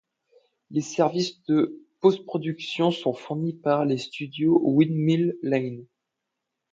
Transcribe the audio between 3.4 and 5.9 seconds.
par les studios Windmill Lane.